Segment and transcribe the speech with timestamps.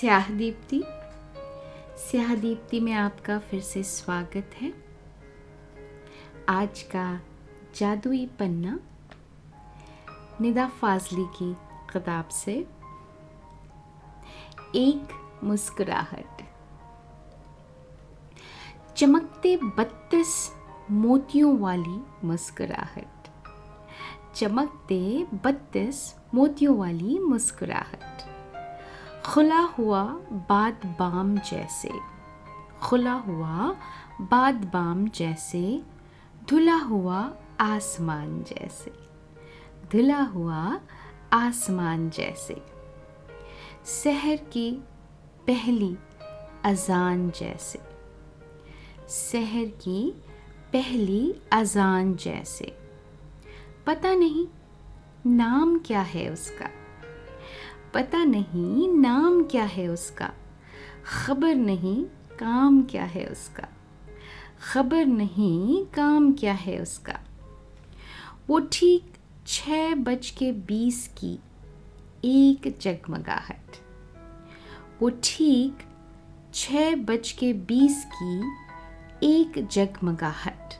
[0.00, 0.82] स्याह दीप्ति
[1.98, 4.74] स्याह दीप्ति में आपका फिर से स्वागत है।
[6.48, 7.20] आज का
[7.76, 8.80] जादुई पन्ना,
[10.40, 11.54] निदा फाजली की
[11.92, 12.52] किताब से।
[14.74, 16.42] एक मुस्कुराहट।
[18.96, 20.52] चमकते बत्तीस
[20.90, 23.28] मोतियों वाली मुस्कुराहट।
[24.34, 28.15] चमकते बत्तीस मोतियों वाली मुस्कुराहट।
[29.36, 31.90] खुला हुआ बाद बाम जैसे,
[32.82, 33.76] खुला हुआ
[34.20, 35.82] बाद बाम जैसे,
[36.50, 38.92] धुला हुआ आसमान जैसे,
[39.92, 40.80] धुला हुआ
[41.32, 42.62] आसमान जैसे।
[43.86, 44.84] शहर की
[45.46, 45.96] पहली
[46.64, 47.78] अजान जैसे,
[49.08, 50.22] शहर की
[50.72, 52.78] पहली अजान जैसे।
[53.86, 54.46] पता नहीं,
[55.26, 56.85] नाम क्या है उसका?
[57.96, 60.32] पता नहीं नाम क्या है उसका।
[61.04, 62.04] खबर नहीं
[62.38, 63.68] काम क्या है उसका।
[64.72, 67.20] खबर नहीं काम क्या है उसका।
[68.48, 69.12] वो ठीक
[69.46, 71.38] छः बज के बीस की
[72.24, 73.76] एक जगमगाहट।
[75.02, 75.78] वो ठीक
[76.54, 78.40] छः बज के बीस की
[79.26, 80.74] एक जगमगाहट।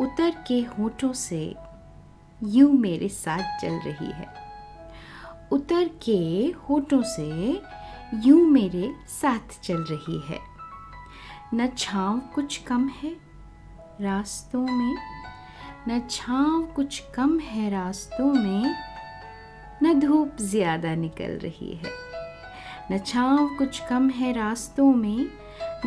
[0.00, 1.54] उतर के होठों से
[2.44, 4.45] यूँ मेरे साथ चल रही है।
[5.52, 6.18] उतर के
[6.68, 7.60] होठों से
[8.24, 10.38] यूँ मेरे साथ चल रही है।
[11.54, 13.16] न छाँव कुछ कम है
[14.00, 14.96] रास्तों में,
[15.88, 18.74] न छाँव कुछ कम है रास्तों में,
[19.82, 21.92] न धूप ज़्यादा निकल रही है।
[22.92, 25.26] न छाँव कुछ कम है रास्तों में,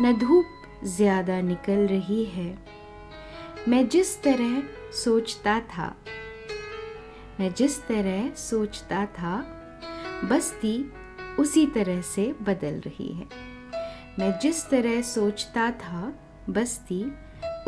[0.00, 2.58] न धूप ज़्यादा निकल रही है।
[3.68, 4.62] मैं जिस तरह
[4.94, 5.94] सोचता था
[7.40, 9.36] मैं जिस तरह सोचता था,
[10.24, 10.92] बस्ती
[11.38, 13.26] उसी तरह से बदल रही है।
[14.18, 16.12] मैं जिस तरह सोचता था,
[16.50, 17.12] बस्ती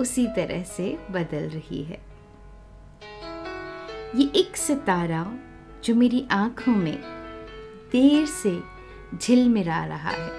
[0.01, 2.03] उसी तरह से बदल रही है।
[4.14, 5.35] ये एक सितारा
[5.85, 7.03] जो मेरी आँखों में
[7.92, 8.61] देर से
[9.19, 10.31] झिलमिला रहा है।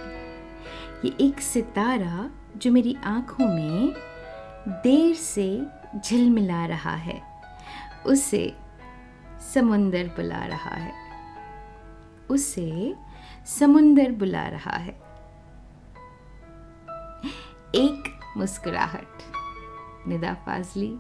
[1.06, 3.94] ये एक सितारा जो मेरी आँखों में
[4.70, 5.62] देर से
[6.06, 7.22] झिलमिला रहा है।
[8.06, 8.56] उसे
[9.54, 10.94] समुंदर बुला रहा है।
[12.30, 12.96] उसे
[13.46, 14.94] समुंदर बुला रहा है।
[17.76, 19.08] एक मुस्कुराहट,
[20.08, 21.00] निदा फाजली,